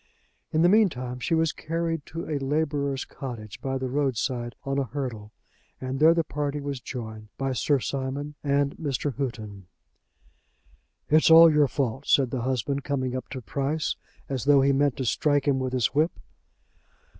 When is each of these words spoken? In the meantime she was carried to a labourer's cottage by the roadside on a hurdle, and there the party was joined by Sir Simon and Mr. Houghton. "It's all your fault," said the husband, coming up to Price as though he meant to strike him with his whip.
In 0.51 0.63
the 0.63 0.67
meantime 0.67 1.19
she 1.19 1.35
was 1.35 1.51
carried 1.53 2.07
to 2.07 2.27
a 2.27 2.39
labourer's 2.39 3.05
cottage 3.05 3.61
by 3.61 3.77
the 3.77 3.87
roadside 3.87 4.55
on 4.63 4.79
a 4.79 4.85
hurdle, 4.85 5.31
and 5.79 5.99
there 5.99 6.15
the 6.15 6.23
party 6.23 6.59
was 6.59 6.81
joined 6.81 7.27
by 7.37 7.53
Sir 7.53 7.79
Simon 7.79 8.33
and 8.43 8.75
Mr. 8.77 9.13
Houghton. 9.17 9.67
"It's 11.07 11.29
all 11.29 11.53
your 11.53 11.67
fault," 11.67 12.07
said 12.07 12.31
the 12.31 12.41
husband, 12.41 12.83
coming 12.83 13.15
up 13.15 13.29
to 13.29 13.41
Price 13.43 13.95
as 14.27 14.45
though 14.45 14.61
he 14.61 14.71
meant 14.73 14.97
to 14.97 15.05
strike 15.05 15.47
him 15.47 15.59
with 15.59 15.71
his 15.71 15.93
whip. 15.93 16.13